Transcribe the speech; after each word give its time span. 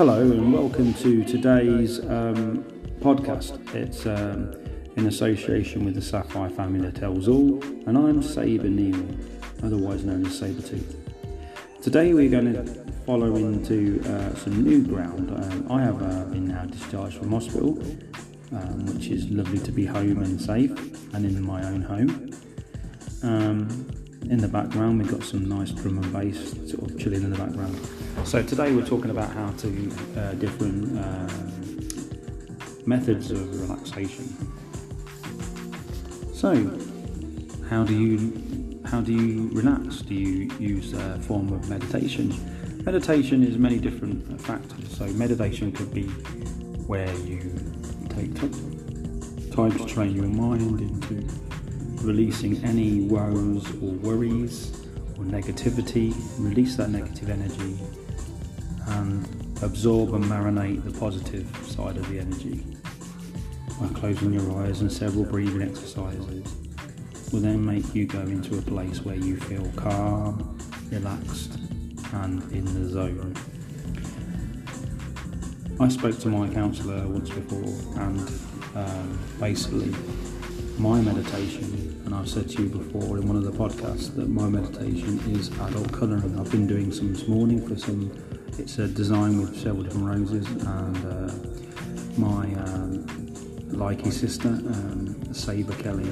Hello 0.00 0.22
and 0.22 0.50
welcome 0.50 0.94
to 0.94 1.22
today's 1.24 1.98
um, 2.06 2.64
podcast. 3.00 3.74
It's 3.74 4.06
um, 4.06 4.50
in 4.96 5.08
association 5.08 5.84
with 5.84 5.94
the 5.94 6.00
Sapphire 6.00 6.48
Family 6.48 6.80
that 6.80 6.94
tells 6.94 7.28
all, 7.28 7.62
and 7.86 7.98
I'm 7.98 8.22
Saber 8.22 8.70
Neal, 8.70 9.06
otherwise 9.62 10.06
known 10.06 10.24
as 10.24 10.40
Sabertooth. 10.40 10.96
Today 11.82 12.14
we're 12.14 12.30
going 12.30 12.50
to 12.54 12.64
follow 13.04 13.36
into 13.36 14.02
uh, 14.06 14.34
some 14.36 14.64
new 14.64 14.82
ground. 14.86 15.32
Um, 15.32 15.70
I 15.70 15.82
have 15.82 16.00
uh, 16.02 16.24
been 16.30 16.48
now 16.48 16.64
discharged 16.64 17.18
from 17.18 17.32
hospital, 17.32 17.78
um, 18.52 18.86
which 18.86 19.08
is 19.08 19.28
lovely 19.28 19.58
to 19.58 19.70
be 19.70 19.84
home 19.84 20.22
and 20.22 20.40
safe, 20.40 20.70
and 21.12 21.26
in 21.26 21.44
my 21.44 21.62
own 21.66 21.82
home. 21.82 22.30
Um, 23.22 23.86
in 24.30 24.38
the 24.38 24.48
background, 24.48 25.02
we've 25.02 25.10
got 25.10 25.24
some 25.24 25.46
nice 25.46 25.72
drum 25.72 25.98
and 25.98 26.10
bass 26.10 26.52
sort 26.70 26.90
of 26.90 26.98
chilling 26.98 27.22
in 27.22 27.30
the 27.30 27.36
background. 27.36 27.78
So 28.24 28.42
today 28.42 28.72
we're 28.72 28.86
talking 28.86 29.10
about 29.10 29.30
how 29.32 29.50
to 29.50 29.92
uh, 30.16 30.32
different 30.34 30.98
um, 30.98 32.86
methods 32.86 33.30
of 33.30 33.60
relaxation. 33.60 34.26
So, 36.32 36.54
how 37.68 37.84
do 37.84 37.94
you 37.94 38.80
how 38.86 39.00
do 39.00 39.12
you 39.12 39.50
relax? 39.52 40.02
Do 40.02 40.14
you 40.14 40.50
use 40.58 40.92
a 40.92 41.18
form 41.20 41.52
of 41.52 41.68
meditation? 41.68 42.34
Meditation 42.84 43.44
is 43.44 43.58
many 43.58 43.78
different 43.78 44.40
factors. 44.40 44.96
So 44.96 45.06
meditation 45.08 45.70
could 45.70 45.92
be 45.92 46.04
where 46.86 47.14
you 47.18 47.40
take 48.08 48.34
time 49.52 49.76
to 49.76 49.86
train 49.86 50.16
your 50.16 50.24
mind 50.24 50.80
into 50.80 51.26
releasing 52.02 52.64
any 52.64 53.02
woes 53.02 53.68
or 53.82 53.92
worries 54.00 54.79
or 55.20 55.24
negativity, 55.24 56.14
release 56.38 56.76
that 56.76 56.88
negative 56.88 57.28
energy 57.28 57.78
and 58.86 59.26
absorb 59.62 60.14
and 60.14 60.24
marinate 60.24 60.82
the 60.82 60.98
positive 60.98 61.46
side 61.66 61.98
of 61.98 62.08
the 62.08 62.18
energy 62.18 62.64
by 63.78 63.86
closing 63.88 64.32
your 64.32 64.62
eyes 64.62 64.80
and 64.80 64.90
several 64.90 65.24
breathing 65.24 65.62
exercises 65.62 66.54
will 67.32 67.40
then 67.40 67.64
make 67.64 67.94
you 67.94 68.06
go 68.06 68.20
into 68.20 68.58
a 68.58 68.62
place 68.62 69.04
where 69.04 69.14
you 69.14 69.36
feel 69.36 69.70
calm, 69.76 70.58
relaxed 70.90 71.58
and 72.14 72.42
in 72.52 72.64
the 72.64 72.88
zone. 72.88 73.34
I 75.78 75.88
spoke 75.88 76.18
to 76.20 76.28
my 76.28 76.52
counsellor 76.52 77.06
once 77.06 77.30
before 77.30 78.02
and 78.02 78.20
um, 78.74 79.18
basically 79.38 79.94
my 80.80 80.98
meditation, 80.98 82.00
and 82.06 82.14
I've 82.14 82.28
said 82.28 82.48
to 82.50 82.62
you 82.62 82.68
before 82.70 83.18
in 83.18 83.28
one 83.28 83.36
of 83.36 83.44
the 83.44 83.52
podcasts 83.52 84.14
that 84.16 84.30
my 84.30 84.48
meditation 84.48 85.18
is 85.30 85.50
adult 85.60 85.92
colouring. 85.92 86.40
I've 86.40 86.50
been 86.50 86.66
doing 86.66 86.90
some 86.90 87.12
this 87.12 87.28
morning 87.28 87.68
for 87.68 87.76
some, 87.76 88.10
it's 88.56 88.78
a 88.78 88.88
design 88.88 89.38
with 89.42 89.54
several 89.60 89.82
different 89.82 90.06
roses, 90.06 90.46
and 90.46 90.96
uh, 91.04 91.34
my 92.16 92.54
um, 92.64 93.04
Likee 93.68 94.10
sister, 94.10 94.48
um, 94.48 95.34
Saber 95.34 95.74
Kelly 95.74 96.10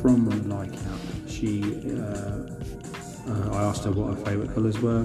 from 0.00 0.26
Likee 0.48 0.80
app, 0.86 1.28
she, 1.28 1.62
uh, 1.92 2.48
uh, 3.30 3.58
I 3.58 3.64
asked 3.64 3.84
her 3.84 3.92
what 3.92 4.16
her 4.16 4.24
favourite 4.24 4.54
colours 4.54 4.78
were, 4.78 5.02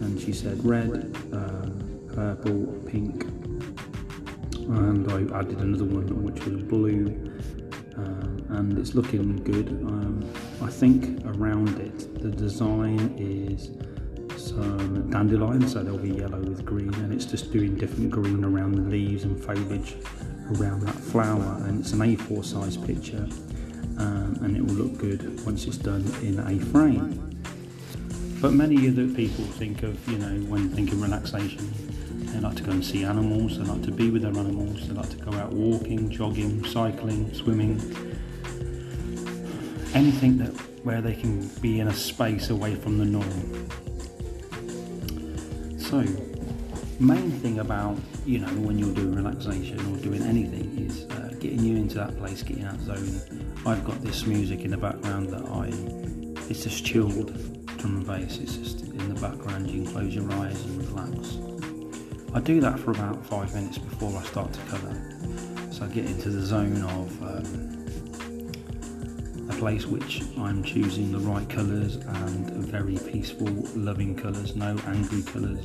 and 0.00 0.20
she 0.20 0.32
said 0.32 0.64
red, 0.64 1.16
um, 1.32 2.00
purple, 2.12 2.66
pink, 2.90 3.22
and 4.56 5.08
I 5.12 5.38
added 5.38 5.58
another 5.58 5.84
one 5.84 6.24
which 6.24 6.44
was 6.46 6.60
blue 6.64 7.33
and 8.54 8.78
it's 8.78 8.94
looking 8.94 9.42
good. 9.44 9.68
Um, 9.68 10.24
I 10.62 10.70
think 10.70 11.24
around 11.26 11.78
it 11.80 12.22
the 12.22 12.30
design 12.30 13.14
is 13.18 13.70
some 14.40 15.10
dandelion, 15.10 15.66
so 15.68 15.82
they'll 15.82 15.98
be 15.98 16.10
yellow 16.10 16.38
with 16.38 16.64
green, 16.64 16.92
and 16.94 17.12
it's 17.12 17.24
just 17.24 17.52
doing 17.52 17.76
different 17.76 18.10
green 18.10 18.44
around 18.44 18.74
the 18.74 18.82
leaves 18.82 19.24
and 19.24 19.42
foliage 19.42 19.96
around 20.56 20.80
that 20.82 20.94
flower. 20.94 21.58
And 21.64 21.80
it's 21.80 21.92
an 21.92 22.00
A4 22.00 22.44
size 22.44 22.76
picture, 22.76 23.26
um, 23.98 24.38
and 24.42 24.56
it 24.56 24.64
will 24.64 24.74
look 24.74 24.98
good 24.98 25.44
once 25.44 25.66
it's 25.66 25.76
done 25.76 26.04
in 26.22 26.38
a 26.40 26.58
frame. 26.66 27.30
But 28.40 28.52
many 28.52 28.88
other 28.88 29.08
people 29.08 29.44
think 29.44 29.82
of, 29.82 30.06
you 30.08 30.18
know, 30.18 30.46
when 30.50 30.68
thinking 30.68 31.00
relaxation, 31.00 31.72
they 32.26 32.40
like 32.40 32.56
to 32.56 32.62
go 32.62 32.72
and 32.72 32.84
see 32.84 33.04
animals, 33.04 33.58
they 33.58 33.64
like 33.64 33.82
to 33.84 33.90
be 33.90 34.10
with 34.10 34.22
their 34.22 34.36
animals, 34.36 34.86
they 34.86 34.94
like 34.94 35.08
to 35.10 35.16
go 35.16 35.32
out 35.32 35.52
walking, 35.52 36.10
jogging, 36.10 36.64
cycling, 36.64 37.32
swimming. 37.32 37.78
Anything 39.94 40.38
that 40.38 40.50
where 40.84 41.00
they 41.00 41.14
can 41.14 41.48
be 41.60 41.80
in 41.80 41.88
a 41.88 41.94
space 41.94 42.50
away 42.50 42.74
from 42.74 42.98
the 42.98 43.04
norm. 43.04 43.68
So, 45.78 46.04
main 47.00 47.30
thing 47.40 47.60
about 47.60 47.96
you 48.26 48.40
know 48.40 48.48
when 48.66 48.78
you're 48.78 48.94
doing 48.94 49.14
relaxation 49.14 49.78
or 49.92 49.98
doing 49.98 50.22
anything 50.22 50.76
is 50.78 51.04
uh, 51.10 51.34
getting 51.40 51.60
you 51.60 51.76
into 51.76 51.96
that 51.96 52.16
place, 52.18 52.42
getting 52.42 52.64
that 52.64 52.80
zone. 52.80 53.54
I've 53.66 53.84
got 53.84 54.02
this 54.02 54.26
music 54.26 54.60
in 54.60 54.70
the 54.70 54.76
background 54.76 55.28
that 55.30 55.46
I 55.46 55.68
it's 56.50 56.64
just 56.64 56.84
chilled 56.84 57.32
drum 57.78 57.96
and 57.96 58.06
bass. 58.06 58.38
It's 58.38 58.56
just 58.56 58.80
in 58.80 59.14
the 59.14 59.20
background. 59.20 59.70
You 59.70 59.82
can 59.84 59.92
close 59.92 60.14
your 60.14 60.30
eyes 60.32 60.60
and 60.64 60.88
relax. 60.88 61.38
I 62.34 62.40
do 62.40 62.60
that 62.60 62.78
for 62.80 62.90
about 62.90 63.24
five 63.26 63.54
minutes 63.54 63.78
before 63.78 64.18
I 64.18 64.22
start 64.24 64.52
to 64.52 64.60
colour. 64.62 64.94
So 65.70 65.84
I 65.84 65.88
get 65.88 66.06
into 66.06 66.30
the 66.30 66.40
zone 66.40 66.82
of 66.82 67.22
um, 67.22 67.73
place 69.58 69.86
which 69.86 70.22
I'm 70.38 70.62
choosing 70.62 71.12
the 71.12 71.18
right 71.18 71.48
colours 71.48 71.96
and 71.96 72.50
very 72.66 72.98
peaceful, 72.98 73.48
loving 73.74 74.16
colours, 74.16 74.56
no 74.56 74.76
angry 74.86 75.22
colours. 75.22 75.64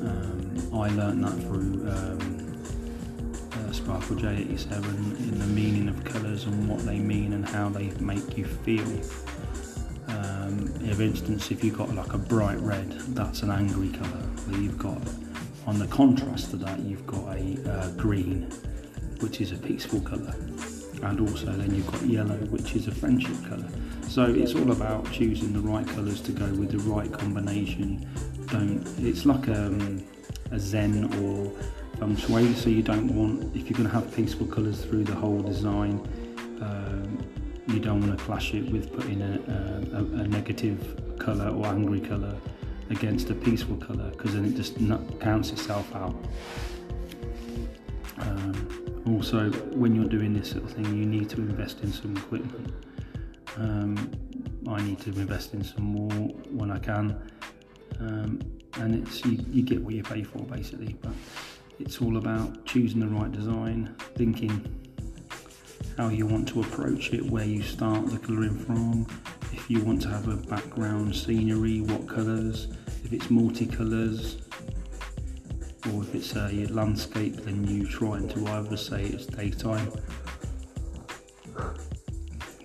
Um, 0.00 0.70
I 0.72 0.88
learned 0.88 1.24
that 1.24 1.34
through 1.42 1.88
um, 1.90 2.62
uh, 3.52 3.72
Sparkle 3.72 4.16
J87 4.16 4.84
in 5.18 5.38
the 5.38 5.46
meaning 5.46 5.88
of 5.88 6.04
colours 6.04 6.44
and 6.44 6.68
what 6.68 6.80
they 6.80 6.98
mean 6.98 7.32
and 7.32 7.48
how 7.48 7.68
they 7.68 7.90
make 8.00 8.36
you 8.36 8.44
feel. 8.44 8.86
Um, 10.08 10.68
for 10.94 11.02
instance, 11.02 11.50
if 11.50 11.64
you've 11.64 11.76
got 11.76 11.94
like 11.94 12.12
a 12.12 12.18
bright 12.18 12.58
red, 12.60 12.90
that's 13.14 13.42
an 13.42 13.50
angry 13.50 13.90
colour. 13.90 14.22
Where 14.46 14.60
you've 14.60 14.78
got 14.78 15.00
on 15.66 15.78
the 15.78 15.86
contrast 15.88 16.50
to 16.50 16.56
that, 16.56 16.80
you've 16.80 17.06
got 17.06 17.36
a 17.36 17.70
uh, 17.70 17.90
green, 17.92 18.50
which 19.20 19.40
is 19.40 19.52
a 19.52 19.56
peaceful 19.56 20.00
colour, 20.00 20.34
and 21.02 21.20
also 21.20 21.46
then 21.46 21.74
you've 21.74 21.90
got 21.90 22.02
yellow, 22.02 22.36
which 22.46 22.74
is 22.74 22.86
a 22.86 22.92
friendship 22.92 23.36
colour. 23.48 23.68
So 24.08 24.24
it's 24.24 24.54
all 24.54 24.70
about 24.70 25.10
choosing 25.10 25.52
the 25.52 25.60
right 25.60 25.86
colours 25.86 26.20
to 26.22 26.32
go 26.32 26.46
with 26.46 26.70
the 26.70 26.78
right 26.78 27.10
combination. 27.12 28.06
Don't. 28.46 28.86
It's 28.98 29.24
like 29.24 29.48
um, 29.48 30.04
a 30.50 30.58
Zen 30.58 31.04
or 31.22 31.50
feng 31.98 32.16
shui. 32.16 32.54
So 32.54 32.68
you 32.70 32.82
don't 32.82 33.14
want 33.14 33.56
if 33.56 33.68
you're 33.68 33.78
going 33.78 33.88
to 33.88 33.94
have 33.94 34.14
peaceful 34.14 34.46
colours 34.46 34.84
through 34.84 35.04
the 35.04 35.14
whole 35.14 35.42
design. 35.42 36.06
Um, 36.60 37.18
you 37.68 37.78
don't 37.78 38.00
want 38.06 38.18
to 38.18 38.24
clash 38.24 38.54
it 38.54 38.70
with 38.70 38.92
putting 38.92 39.22
a, 39.22 39.38
a, 39.94 39.98
a 39.98 40.28
negative 40.28 41.00
colour 41.18 41.48
or 41.48 41.66
angry 41.66 42.00
colour 42.00 42.34
against 42.90 43.30
a 43.30 43.34
peaceful 43.34 43.76
colour 43.76 44.10
because 44.10 44.34
then 44.34 44.44
it 44.44 44.54
just 44.54 44.76
counts 45.20 45.50
itself 45.50 45.94
out. 45.94 46.14
Um, 48.18 48.71
also, 49.06 49.50
when 49.50 49.94
you're 49.94 50.08
doing 50.08 50.32
this 50.32 50.50
sort 50.50 50.64
of 50.64 50.72
thing, 50.72 50.84
you 50.96 51.06
need 51.06 51.28
to 51.30 51.36
invest 51.36 51.80
in 51.80 51.92
some 51.92 52.16
equipment. 52.16 52.72
Um, 53.56 54.10
I 54.68 54.80
need 54.82 55.00
to 55.00 55.10
invest 55.10 55.54
in 55.54 55.64
some 55.64 55.84
more 55.84 56.10
when 56.50 56.70
I 56.70 56.78
can, 56.78 57.20
um, 58.00 58.40
and 58.74 58.94
it's 58.94 59.24
you, 59.24 59.44
you 59.50 59.62
get 59.62 59.82
what 59.82 59.94
you 59.94 60.02
pay 60.02 60.22
for 60.22 60.38
basically. 60.38 60.96
But 61.02 61.12
it's 61.80 62.00
all 62.00 62.16
about 62.16 62.64
choosing 62.64 63.00
the 63.00 63.08
right 63.08 63.30
design, 63.30 63.94
thinking 64.14 64.78
how 65.98 66.08
you 66.08 66.26
want 66.26 66.48
to 66.48 66.60
approach 66.60 67.12
it, 67.12 67.24
where 67.28 67.44
you 67.44 67.62
start 67.62 68.06
the 68.06 68.18
colouring 68.18 68.58
from, 68.58 69.06
if 69.52 69.68
you 69.68 69.80
want 69.82 70.00
to 70.02 70.08
have 70.08 70.28
a 70.28 70.36
background 70.36 71.14
scenery, 71.14 71.80
what 71.80 72.08
colours, 72.08 72.68
if 73.04 73.12
it's 73.12 73.26
multicolours, 73.26 74.41
or 75.90 76.02
if 76.02 76.14
it's 76.14 76.36
a 76.36 76.66
landscape, 76.68 77.36
then 77.44 77.66
you 77.66 77.86
try 77.86 78.18
and 78.18 78.30
to 78.30 78.46
either 78.46 78.76
say 78.76 79.04
it's 79.04 79.26
daytime 79.26 79.90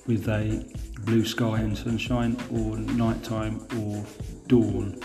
with 0.06 0.28
a 0.30 0.66
blue 1.02 1.26
sky 1.26 1.60
and 1.60 1.78
sunshine, 1.78 2.38
or 2.52 2.78
nighttime, 2.78 3.66
or 3.80 4.06
dawn, 4.48 5.00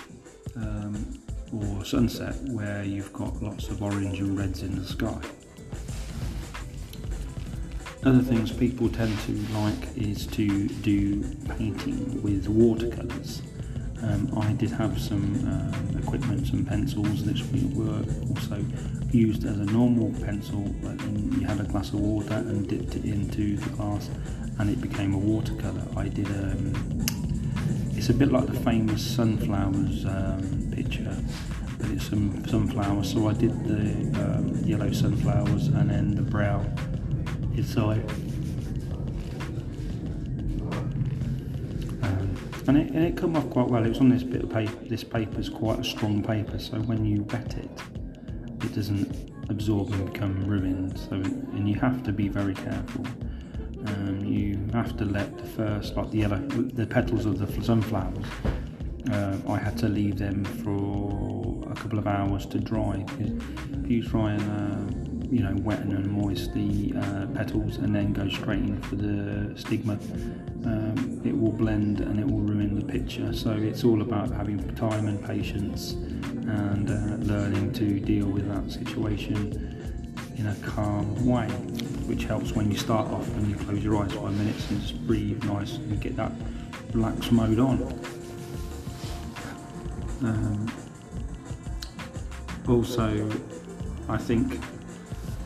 um, 0.57 1.19
or 1.53 1.85
sunset, 1.85 2.35
where 2.51 2.85
you've 2.85 3.13
got 3.13 3.43
lots 3.43 3.69
of 3.69 3.83
orange 3.83 4.21
and 4.21 4.39
reds 4.39 4.63
in 4.63 4.77
the 4.77 4.85
sky. 4.85 5.21
Other 8.05 8.23
things 8.23 8.51
people 8.51 8.89
tend 8.89 9.17
to 9.21 9.33
like 9.55 9.97
is 9.97 10.27
to 10.29 10.69
do 10.69 11.23
painting 11.57 12.21
with 12.21 12.49
watercolours. 12.49 13.43
Um, 14.03 14.33
I 14.37 14.53
did 14.53 14.71
have 14.71 15.01
some 15.01 15.35
um, 15.47 15.99
equipment, 15.99 16.47
some 16.47 16.65
pencils 16.65 17.23
which 17.23 17.43
were 17.75 18.05
also 18.31 18.65
used 19.13 19.45
as 19.45 19.59
a 19.59 19.65
normal 19.67 20.13
pencil, 20.25 20.75
you 21.39 21.47
had 21.47 21.61
a 21.61 21.65
glass 21.65 21.89
of 21.91 22.01
water 22.01 22.35
and 22.35 22.69
dipped 22.69 22.97
it 22.97 23.05
into 23.05 23.57
the 23.57 23.71
glass 23.71 24.11
and 24.59 24.71
it 24.71 24.81
became 24.81 25.15
a 25.15 25.19
watercolour. 25.19 25.87
I 25.97 26.09
did 26.09 26.27
um, 26.27 26.73
it's 27.95 28.09
a 28.09 28.15
bit 28.15 28.33
like 28.33 28.47
the 28.47 28.59
famous 28.61 29.03
sunflowers 29.03 30.05
um, 30.07 30.73
picture 30.75 31.17
but 31.79 31.91
it's 31.91 32.09
some 32.09 32.45
sunflowers. 32.47 33.13
So 33.13 33.29
I 33.29 33.35
did 33.35 33.65
the 33.65 34.25
um, 34.25 34.57
yellow 34.65 34.93
sunflowers 34.93 35.69
and 35.69 35.91
then 35.91 36.15
the 36.15 36.23
brow 36.23 36.65
inside. 37.57 38.03
And 42.77 42.89
it, 42.89 42.95
and 42.95 43.05
it 43.05 43.17
come 43.17 43.37
off 43.37 43.49
quite 43.51 43.69
well. 43.69 43.85
It 43.85 43.91
was 43.91 44.01
on 44.01 44.09
this 44.09 44.23
bit 44.23 44.45
of 44.45 44.51
paper. 44.51 44.75
This 44.85 45.05
paper 45.05 45.39
is 45.39 45.51
quite 45.51 45.79
a 45.79 45.85
strong 45.85 46.23
paper, 46.23 46.59
so 46.59 46.79
when 46.79 47.05
you 47.05 47.23
wet 47.25 47.55
it, 47.59 47.83
it 48.65 48.75
doesn't 48.75 49.31
absorb 49.51 49.93
and 49.93 50.11
become 50.11 50.47
ruined. 50.47 50.99
So 50.99 51.17
and 51.17 51.69
you 51.69 51.75
have 51.81 52.03
to 52.05 52.13
be 52.13 52.29
very 52.29 52.55
careful. 52.55 53.05
Um, 53.87 54.21
you 54.25 54.59
have 54.73 54.97
to 54.97 55.05
let 55.05 55.37
the 55.37 55.45
first, 55.45 55.97
like 55.97 56.11
the 56.11 56.19
yellow, 56.19 56.39
the 56.39 56.87
petals 56.87 57.27
of 57.27 57.39
the 57.39 57.63
sunflowers. 57.63 58.25
Uh, 59.11 59.37
I 59.49 59.59
had 59.59 59.77
to 59.79 59.89
leave 59.89 60.17
them 60.17 60.45
for 60.45 61.71
a 61.71 61.75
couple 61.75 61.99
of 61.99 62.07
hours 62.07 62.47
to 62.47 62.59
dry 62.59 63.05
if 63.19 63.91
you 63.91 64.03
try 64.03 64.33
and 64.33 64.43
uh, 64.51 65.02
you 65.33 65.43
know 65.43 65.57
wet 65.63 65.79
and 65.79 66.11
moist 66.13 66.53
the 66.53 66.93
uh, 66.95 67.27
petals 67.35 67.79
and 67.79 67.95
then 67.97 68.13
go 68.13 68.29
straight 68.29 68.59
in 68.59 68.79
for 68.83 68.97
the 68.97 69.59
stigma, 69.59 69.95
um, 70.67 71.23
it 71.25 71.37
will 71.37 71.53
blend 71.53 72.01
and 72.01 72.21
it 72.21 72.27
will 72.27 72.41
ruin 72.41 72.75
the 72.79 72.85
picture. 72.85 73.33
So 73.33 73.53
it's 73.53 73.83
all 73.83 74.03
about 74.03 74.31
having 74.31 74.59
time 74.75 75.09
and 75.09 75.25
patience 75.25 75.93
and 75.93 76.91
uh, 76.91 77.33
learning 77.33 77.73
to 77.75 77.99
deal 77.99 78.27
with 78.27 78.47
that 78.53 78.71
situation 78.71 79.73
in 80.37 80.49
a 80.49 80.55
calm 80.57 81.27
way, 81.27 81.49
which 82.07 82.25
helps 82.25 82.53
when 82.53 82.71
you 82.71 82.77
start 82.77 83.09
off 83.09 83.27
and 83.37 83.49
you 83.49 83.57
close 83.57 83.83
your 83.83 83.97
eyes 84.05 84.13
five 84.13 84.37
minutes 84.37 84.69
and 84.71 84.83
just 84.83 85.07
breathe 85.07 85.43
nice 85.45 85.77
and 85.77 85.99
get 85.99 86.15
that 86.17 86.33
relax 86.93 87.31
mode 87.31 87.59
on. 87.59 87.83
Um, 90.23 90.73
also, 92.69 93.31
I 94.11 94.19
think 94.19 94.61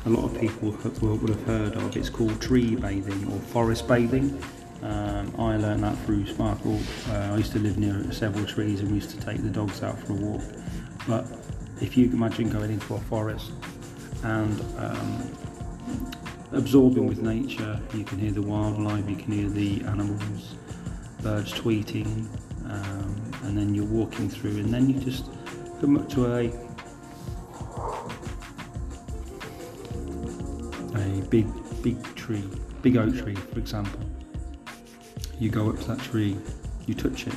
a 0.07 0.09
lot 0.09 0.25
of 0.25 0.41
people 0.41 0.71
would 0.71 1.29
have 1.29 1.43
heard 1.43 1.75
of 1.75 1.97
it's 1.97 2.09
called 2.09 2.41
tree 2.41 2.77
bathing 2.77 3.27
or 3.33 3.41
forest 3.41 3.89
bathing. 3.89 4.41
Um, 4.83 5.35
I 5.37 5.57
learned 5.57 5.83
that 5.83 5.99
through 6.05 6.27
Sparkle. 6.27 6.79
Uh, 7.09 7.33
I 7.33 7.37
used 7.37 7.51
to 7.53 7.59
live 7.59 7.77
near 7.77 8.13
several 8.13 8.47
trees 8.47 8.81
and 8.81 8.91
we 8.91 8.97
used 8.97 9.11
to 9.11 9.21
take 9.21 9.43
the 9.43 9.49
dogs 9.49 9.83
out 9.83 9.99
for 9.99 10.13
a 10.13 10.17
walk. 10.17 10.43
But 11.09 11.27
if 11.81 11.97
you 11.97 12.07
imagine 12.13 12.51
going 12.51 12.71
into 12.71 12.95
a 12.95 13.01
forest 13.01 13.51
and 14.23 14.61
um, 14.79 15.33
absorbing 16.53 17.07
with 17.09 17.21
nature, 17.21 17.81
you 17.93 18.05
can 18.05 18.19
hear 18.19 18.31
the 18.31 18.43
wildlife, 18.43 19.11
you 19.11 19.17
can 19.17 19.33
hear 19.33 19.49
the 19.49 19.83
animals, 19.87 20.55
birds 21.21 21.53
tweeting, 21.53 22.29
um, 22.71 23.33
and 23.43 23.59
then 23.59 23.75
you're 23.75 23.85
walking 23.85 24.31
through, 24.31 24.59
and 24.59 24.73
then 24.73 24.89
you 24.89 25.01
just 25.01 25.25
come 25.81 25.97
up 25.97 26.09
to 26.11 26.33
a 26.33 26.66
big 31.31 31.47
big 31.83 32.03
tree, 32.15 32.45
big 32.83 32.97
oak 32.97 33.17
tree, 33.17 33.35
for 33.35 33.59
example. 33.59 34.01
You 35.39 35.51
go 35.51 35.69
up 35.71 35.79
to 35.81 35.89
that 35.89 36.01
tree, 36.01 36.37
you 36.87 36.95
touch 36.95 37.27
it, 37.27 37.35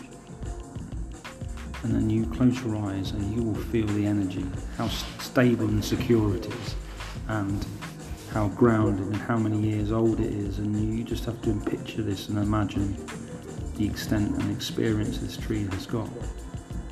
and 1.83 1.93
then 1.93 2.09
you 2.09 2.25
close 2.27 2.63
your 2.63 2.77
eyes 2.77 3.11
and 3.11 3.35
you 3.35 3.43
will 3.43 3.61
feel 3.65 3.87
the 3.87 4.05
energy, 4.05 4.45
how 4.77 4.87
stable 4.87 5.67
and 5.67 5.83
secure 5.83 6.35
it 6.35 6.45
is, 6.45 6.75
and 7.27 7.65
how 8.31 8.47
grounded 8.49 9.05
and 9.07 9.15
how 9.15 9.37
many 9.37 9.57
years 9.57 9.91
old 9.91 10.19
it 10.19 10.31
is. 10.31 10.59
And 10.59 10.97
you 10.97 11.03
just 11.03 11.25
have 11.25 11.41
to 11.43 11.53
picture 11.69 12.01
this 12.01 12.29
and 12.29 12.37
imagine 12.37 12.95
the 13.75 13.85
extent 13.85 14.37
and 14.41 14.55
experience 14.55 15.19
this 15.19 15.37
tree 15.37 15.65
has 15.71 15.85
got. 15.85 16.09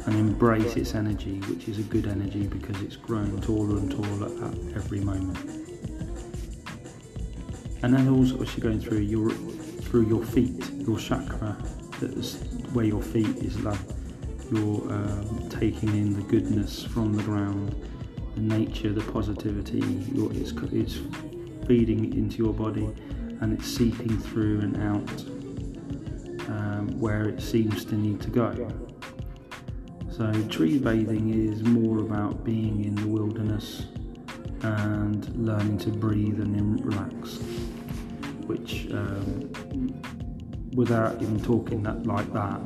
And 0.06 0.16
embrace 0.16 0.78
its 0.78 0.96
energy, 0.96 1.40
which 1.50 1.68
is 1.68 1.80
a 1.80 1.84
good 1.84 2.08
energy 2.08 2.48
because 2.48 2.82
it's 2.82 2.96
grown 2.96 3.42
taller 3.42 3.76
and 3.78 3.92
taller 3.92 4.28
at 4.48 4.76
every 4.78 5.02
moment. 5.02 5.67
And 7.84 7.94
then 7.94 8.10
also 8.10 8.42
as 8.42 8.58
you're 8.58 8.64
going 8.64 8.80
through 8.80 9.00
your 9.00 9.30
through 9.30 10.08
your 10.08 10.24
feet, 10.24 10.72
your 10.74 11.00
chakra, 11.00 11.56
that's 12.02 12.36
where 12.74 12.86
your 12.86 13.02
feet 13.02 13.38
is 13.38 13.60
like 13.62 13.80
you're 14.52 14.92
um, 14.92 15.50
taking 15.50 15.90
in 15.90 16.14
the 16.14 16.22
goodness 16.22 16.84
from 16.84 17.16
the 17.16 17.24
ground, 17.24 17.76
the 18.36 18.42
nature, 18.42 18.92
the 18.94 19.12
positivity. 19.12 19.82
It's, 20.14 20.52
it's 20.72 21.00
feeding 21.68 22.14
into 22.14 22.38
your 22.38 22.54
body 22.54 22.90
and 23.42 23.54
it's 23.54 23.68
seeping 23.68 24.18
through 24.18 24.62
and 24.62 24.78
out 24.78 25.22
um, 26.50 27.00
where 27.00 27.28
it 27.28 27.42
seems 27.42 27.84
to 27.86 27.96
need 27.96 28.22
to 28.22 28.30
go. 28.30 28.70
So, 30.10 30.32
tree 30.50 30.80
bathing 30.80 31.30
is 31.30 31.62
more 31.64 32.00
about 32.00 32.44
being 32.44 32.86
in 32.86 32.96
the 32.96 33.08
wilderness 33.08 33.86
and 34.62 35.28
learning 35.36 35.78
to 35.80 35.90
breathe 35.90 36.40
and 36.40 36.84
relax, 36.84 37.38
which, 38.48 38.88
um, 38.92 39.52
without 40.74 41.22
even 41.22 41.40
talking 41.40 41.84
that 41.84 42.06
like 42.06 42.32
that, 42.34 42.60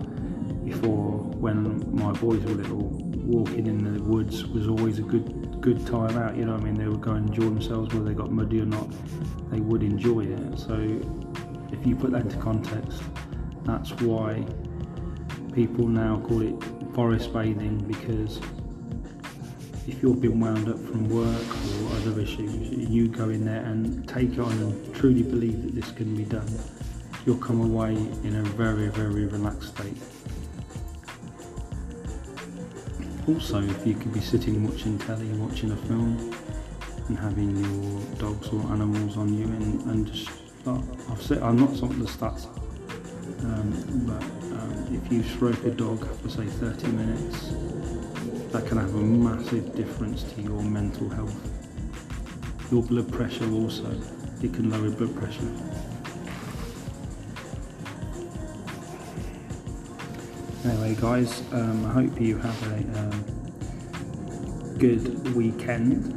before 0.66 1.18
when 1.40 1.96
my 1.96 2.12
boys 2.14 2.42
were 2.44 2.52
little, 2.52 2.90
walking 3.26 3.68
in 3.68 3.94
the 3.94 4.02
woods 4.04 4.46
was 4.46 4.68
always 4.68 5.00
a 5.00 5.04
good 5.04 5.60
good 5.62 5.86
time 5.86 6.18
out. 6.18 6.36
You 6.36 6.46
know, 6.46 6.56
I 6.56 6.58
mean, 6.58 6.76
they 6.76 6.88
would 6.88 7.02
go 7.02 7.12
and 7.12 7.30
enjoy 7.30 7.46
themselves, 7.46 7.94
whether 7.94 8.06
they 8.06 8.14
got 8.14 8.32
muddy 8.32 8.62
or 8.62 8.66
not, 8.66 8.90
they 9.52 9.60
would 9.60 9.84
enjoy 9.84 10.22
it. 10.22 10.60
So, 10.60 10.76
if 11.72 11.86
you 11.86 11.96
put 11.96 12.12
that 12.12 12.22
into 12.22 12.38
context, 12.38 13.02
that's 13.64 13.92
why 14.02 14.46
people 15.54 15.88
now 15.88 16.20
call 16.20 16.42
it 16.42 16.56
forest 16.94 17.32
bathing 17.34 17.78
because 17.88 18.40
if 19.92 20.02
you've 20.02 20.22
been 20.22 20.40
wound 20.40 20.70
up 20.70 20.80
from 20.80 21.10
work 21.10 21.28
or 21.28 21.96
other 21.98 22.22
issues, 22.22 22.72
you 22.90 23.10
go 23.10 23.30
in 23.30 23.46
there 23.46 23.64
and 23.66 24.08
take 24.08 24.40
on 24.40 24.52
and 24.54 24.96
truly 24.96 25.22
believe 25.22 25.62
that 25.64 25.76
this 25.76 25.92
can 25.92 26.16
be 26.16 26.24
done, 26.24 26.48
you'll 27.26 27.38
come 27.38 27.62
away 27.62 27.92
in 28.24 28.38
a 28.38 28.44
very, 28.44 28.88
very 28.88 29.26
relaxed 29.26 29.76
state. 29.76 29.98
Also, 33.28 33.62
if 33.62 33.86
you 33.86 33.94
could 33.94 34.14
be 34.14 34.22
sitting 34.22 34.64
watching 34.64 34.98
telly, 34.98 35.28
watching 35.34 35.72
a 35.72 35.76
film, 35.76 36.34
and 37.10 37.20
having 37.20 37.58
your 37.58 38.02
dogs 38.16 38.48
or 38.48 38.62
animals 38.72 39.18
on 39.18 39.34
you, 39.38 39.46
and, 39.46 39.82
and 39.84 40.08
just 40.08 40.30
start. 40.62 40.84
I've 41.10 41.22
said 41.22 41.44
I'm 41.44 41.58
not 41.58 41.76
something 41.76 42.00
the 42.00 42.06
stats, 42.06 42.46
um, 43.44 44.06
but 44.08 44.24
um, 44.58 45.04
if 45.04 45.12
you 45.12 45.22
stroke 45.22 45.64
a 45.66 45.72
dog 45.72 46.08
for 46.22 46.30
say 46.30 46.46
30 46.46 46.88
minutes, 46.88 47.71
that 48.52 48.68
can 48.68 48.78
have 48.78 48.94
a 48.94 48.98
massive 48.98 49.74
difference 49.76 50.24
to 50.24 50.42
your 50.42 50.62
mental 50.62 51.10
health. 51.10 51.36
Your 52.70 52.84
blood 52.84 53.12
pressure 53.12 53.50
also, 53.52 53.90
it 54.42 54.54
can 54.54 54.70
lower 54.70 54.90
blood 54.90 55.16
pressure. 55.16 55.52
Anyway, 60.66 60.96
guys, 61.00 61.44
um, 61.54 61.86
I 61.86 61.94
hope 61.94 62.20
you 62.22 62.38
have 62.38 62.72
a 62.72 63.00
um, 63.00 63.26
good 64.78 65.34
weekend. 65.34 66.14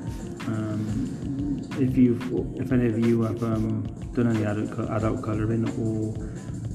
Um, 0.46 1.62
if 1.78 1.96
you, 1.96 2.18
if 2.56 2.72
any 2.72 2.88
of 2.88 2.98
you 2.98 3.22
have 3.22 3.42
um, 3.42 3.84
done 4.12 4.36
any 4.36 4.44
adult, 4.44 4.90
adult 4.90 5.22
colouring 5.22 5.68
or 5.78 6.12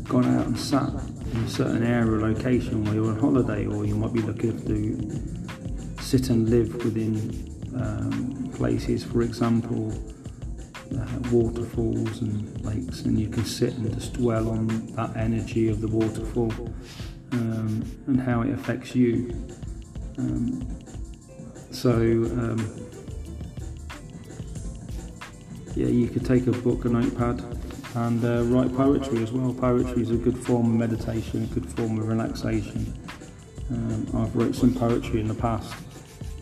gone 0.06 0.26
out 0.26 0.48
and 0.48 0.58
sat 0.58 0.90
in 1.34 1.44
a 1.44 1.50
certain 1.50 1.84
area 1.84 2.12
or 2.12 2.20
location 2.34 2.84
where 2.86 2.96
you're 2.96 3.12
on 3.12 3.20
holiday, 3.20 3.68
or 3.68 3.86
you 3.86 3.96
might 3.96 4.14
be 4.14 4.22
looking 4.22 4.66
to 4.66 5.39
sit 6.10 6.32
and 6.32 6.50
live 6.50 6.74
within 6.84 7.20
um, 7.76 8.52
places, 8.56 9.04
for 9.04 9.22
example, 9.22 9.94
uh, 10.98 11.20
waterfalls 11.32 12.22
and 12.22 12.66
lakes, 12.66 13.04
and 13.04 13.20
you 13.20 13.28
can 13.28 13.46
sit 13.46 13.76
and 13.76 13.94
just 13.94 14.14
dwell 14.14 14.50
on 14.50 14.88
that 14.96 15.16
energy 15.16 15.70
of 15.70 15.82
the 15.82 15.88
waterfall 15.88 16.52
um, 17.32 17.86
and 18.08 18.20
how 18.20 18.42
it 18.42 18.50
affects 18.50 18.96
you. 18.96 19.32
Um, 20.18 20.68
so, 21.70 21.92
um, 21.92 22.58
yeah, 25.76 25.90
you 25.90 26.08
could 26.08 26.26
take 26.26 26.48
a 26.48 26.52
book, 26.52 26.86
a 26.86 26.90
notepad, 26.90 27.40
and 27.94 28.26
uh, 28.26 28.42
write 28.46 28.76
poetry 28.76 29.22
as 29.22 29.32
well. 29.32 29.54
Poetry 29.54 30.02
is 30.02 30.10
a 30.10 30.18
good 30.18 30.40
form 30.40 30.74
of 30.74 30.90
meditation, 30.90 31.44
a 31.44 31.54
good 31.54 31.72
form 31.72 32.00
of 32.00 32.08
relaxation. 32.08 32.98
Um, 33.70 34.08
I've 34.16 34.36
wrote 34.36 34.56
some 34.56 34.74
poetry 34.74 35.22
in 35.22 35.28
the 35.28 35.36
past, 35.36 35.76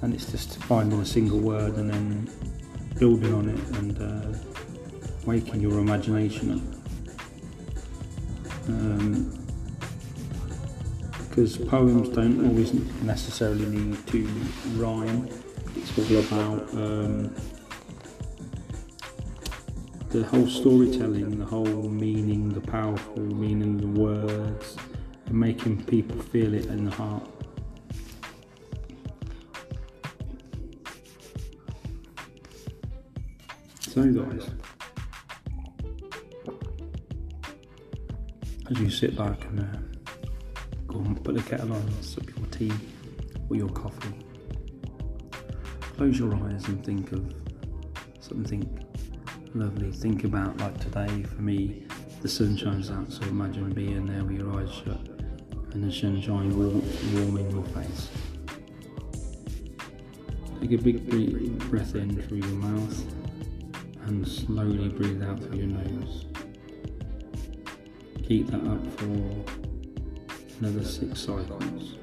and 0.01 0.13
it's 0.13 0.31
just 0.31 0.57
finding 0.63 0.99
a 0.99 1.05
single 1.05 1.39
word 1.39 1.75
and 1.75 1.89
then 1.89 2.29
building 2.99 3.33
on 3.33 3.49
it 3.49 3.59
and 3.77 4.01
uh, 4.01 4.37
waking 5.25 5.61
your 5.61 5.79
imagination 5.79 6.51
up. 6.53 6.61
Um, 8.69 9.37
because 11.37 11.57
poems 11.57 12.09
don't 12.09 12.47
always 12.47 12.73
necessarily 13.03 13.65
need 13.67 14.07
to 14.07 14.25
rhyme. 14.75 15.29
It's 15.75 15.97
all 15.99 16.17
about 16.19 16.73
um, 16.73 17.35
the 20.09 20.23
whole 20.23 20.47
storytelling, 20.47 21.37
the 21.37 21.45
whole 21.45 21.89
meaning, 21.89 22.49
the 22.49 22.61
powerful 22.61 23.21
meaning 23.21 23.75
of 23.75 23.81
the 23.81 24.01
words, 24.01 24.77
and 25.27 25.35
making 25.35 25.83
people 25.83 26.19
feel 26.19 26.55
it 26.55 26.65
in 26.65 26.85
the 26.85 26.91
heart. 26.91 27.29
So, 33.97 34.03
guys, 34.03 34.47
as 38.69 38.79
you 38.79 38.91
sit 38.91 39.17
back 39.17 39.43
and 39.45 39.59
uh, 39.59 39.77
go 40.85 40.99
and 40.99 41.23
put 41.23 41.33
the 41.33 41.41
kettle 41.41 41.73
on, 41.73 42.03
sip 42.03 42.29
your 42.37 42.45
tea 42.51 42.71
or 43.49 43.55
your 43.55 43.69
coffee, 43.69 44.13
close 45.95 46.19
your 46.19 46.31
eyes 46.35 46.67
and 46.67 46.85
think 46.85 47.11
of 47.11 47.33
something 48.19 48.69
lovely. 49.55 49.91
Think 49.91 50.25
about 50.25 50.55
like 50.57 50.79
today 50.79 51.23
for 51.23 51.41
me, 51.41 51.87
the 52.21 52.29
sun 52.29 52.55
shines 52.55 52.91
out, 52.91 53.11
so 53.11 53.23
imagine 53.23 53.71
being 53.71 54.05
there 54.05 54.23
with 54.23 54.37
your 54.37 54.61
eyes 54.61 54.71
shut 54.75 55.07
and 55.73 55.83
the 55.83 55.91
sunshine 55.91 56.55
warm, 56.55 56.83
warming 57.15 57.49
your 57.49 57.63
face. 57.63 58.09
Take 60.61 60.73
a 60.73 60.77
big 60.77 61.57
breath 61.71 61.95
in 61.95 62.21
through 62.21 62.37
your 62.37 62.57
mouth 62.57 63.26
and 64.07 64.25
slowly 64.25 64.87
breathe 64.87 65.21
out 65.21 65.37
through 65.43 65.57
your 65.57 65.67
nose. 65.67 66.25
Keep 68.23 68.47
that 68.47 68.65
up 68.65 68.85
for 68.97 69.05
another 70.59 70.83
six 70.83 71.19
cycles. 71.19 71.95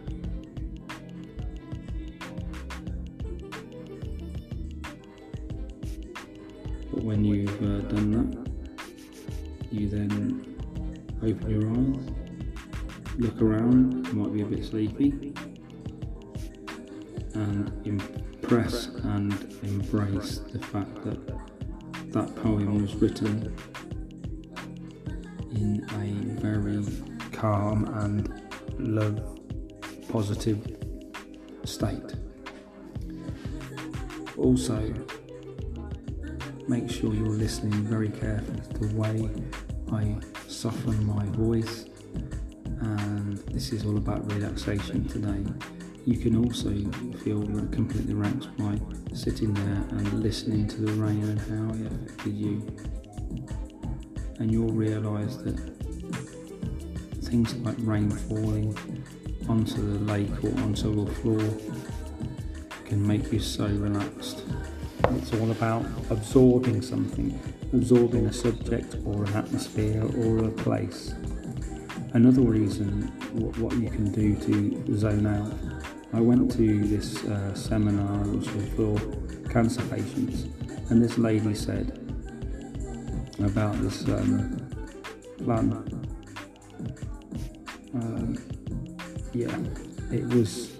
But 6.92 7.02
when 7.02 7.24
you've 7.24 7.62
uh, 7.62 7.88
done 7.88 8.10
that, 8.12 8.50
you 9.72 9.88
then 9.88 10.56
open 11.22 11.50
your 11.50 11.70
eyes, 11.70 12.10
look 13.18 13.40
around, 13.40 14.06
you 14.08 14.12
might 14.12 14.32
be 14.32 14.42
a 14.42 14.44
bit 14.44 14.62
sleepy, 14.64 15.32
and 17.34 17.72
impress 17.86 18.88
and 18.88 19.32
embrace 19.62 20.40
the 20.52 20.58
fact 20.58 21.02
that 21.04 21.53
that 22.14 22.32
poem 22.36 22.80
was 22.80 22.94
written 22.94 23.52
in 25.50 25.84
a 25.90 26.40
very 26.40 26.84
calm 27.32 27.86
and 27.94 28.40
love 28.78 29.20
positive 30.08 30.76
state. 31.64 32.14
Also, 34.36 34.94
make 36.68 36.88
sure 36.88 37.12
you're 37.12 37.26
listening 37.26 37.72
very 37.82 38.10
carefully 38.10 38.60
to 38.60 38.86
the 38.86 38.94
way 38.94 39.28
I 39.92 40.16
soften 40.46 41.04
my 41.04 41.26
voice, 41.30 41.86
and 42.80 43.38
this 43.48 43.72
is 43.72 43.84
all 43.84 43.96
about 43.96 44.30
relaxation 44.32 45.04
today. 45.08 45.44
You 46.06 46.18
can 46.18 46.36
also 46.36 46.70
feel 47.20 47.42
completely 47.70 48.12
relaxed 48.12 48.54
by 48.58 48.78
sitting 49.14 49.54
there 49.54 49.98
and 49.98 50.22
listening 50.22 50.68
to 50.68 50.82
the 50.82 50.92
rain 50.92 51.22
and 51.22 51.40
how 51.40 51.74
it 51.74 51.92
affected 51.92 52.34
you. 52.34 52.66
And 54.38 54.52
you'll 54.52 54.72
realise 54.72 55.36
that 55.36 55.58
things 57.22 57.54
like 57.56 57.76
rain 57.78 58.10
falling 58.10 58.76
onto 59.48 59.80
the 59.80 60.12
lake 60.12 60.44
or 60.44 60.50
onto 60.60 61.06
the 61.06 61.12
floor 61.14 61.40
can 62.84 63.06
make 63.06 63.32
you 63.32 63.40
so 63.40 63.66
relaxed. 63.66 64.44
It's 65.10 65.32
all 65.32 65.50
about 65.50 65.86
absorbing 66.10 66.82
something, 66.82 67.40
absorbing 67.72 68.26
a 68.26 68.32
subject 68.32 68.96
or 69.06 69.24
an 69.24 69.32
atmosphere 69.32 70.02
or 70.18 70.44
a 70.44 70.50
place. 70.50 71.14
Another 72.12 72.42
reason 72.42 73.02
what, 73.32 73.56
what 73.58 73.76
you 73.78 73.88
can 73.88 74.12
do 74.12 74.36
to 74.36 74.96
zone 74.98 75.26
out 75.26 75.73
I 76.14 76.20
went 76.20 76.52
to 76.52 76.84
this 76.84 77.24
uh, 77.24 77.52
seminar 77.54 78.18
which 78.28 78.48
was 78.52 78.68
for 78.76 79.50
cancer 79.50 79.82
patients, 79.86 80.44
and 80.88 81.02
this 81.02 81.18
lady 81.18 81.54
said 81.54 81.98
about 83.40 83.74
this 83.82 84.06
um, 84.06 84.64
plan. 85.38 85.72
Um, 87.94 88.38
yeah, 89.32 89.58
it 90.12 90.24
was 90.32 90.70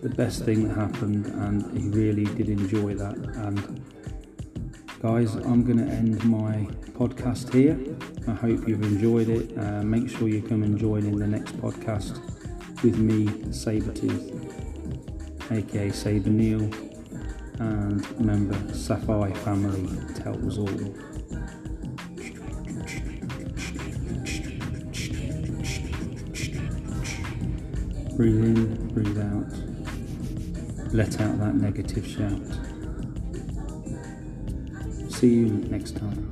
the 0.00 0.10
best 0.10 0.44
thing 0.44 0.68
that 0.68 0.76
happened, 0.76 1.26
and 1.26 1.76
he 1.76 1.88
really 1.88 2.26
did 2.36 2.48
enjoy 2.48 2.94
that. 2.94 3.16
And 3.16 3.82
guys, 5.02 5.34
I'm 5.34 5.64
going 5.64 5.78
to 5.78 5.92
end 5.92 6.24
my 6.24 6.68
podcast 6.92 7.52
here. 7.52 7.76
I 8.28 8.34
hope 8.34 8.68
you've 8.68 8.84
enjoyed 8.84 9.28
it. 9.28 9.58
Uh, 9.58 9.82
make 9.82 10.08
sure 10.08 10.28
you 10.28 10.40
come 10.40 10.62
and 10.62 10.78
join 10.78 11.04
in 11.04 11.18
the 11.18 11.26
next 11.26 11.56
podcast 11.56 12.33
with 12.84 12.98
me, 12.98 13.24
Sabretooth, 13.48 14.30
aka 15.50 15.90
Saber 15.90 16.28
Neil, 16.28 16.70
and 17.58 18.20
member 18.20 18.74
Sapphire 18.74 19.34
family 19.36 19.88
tells 20.14 20.58
all. 20.58 20.66
Breathe 28.16 28.44
in, 28.44 28.88
breathe 28.92 29.18
out. 29.18 29.50
Let 30.92 31.20
out 31.22 31.38
that 31.38 31.54
negative 31.54 32.06
shout. 32.06 32.38
See 35.10 35.34
you 35.34 35.46
next 35.70 35.96
time. 35.96 36.23